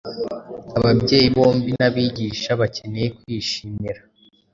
Ababyeyi 0.77 1.27
bombi 1.35 1.69
n’abigisha 1.79 2.49
bakeneye 2.61 3.07
kwishimira 3.17 4.01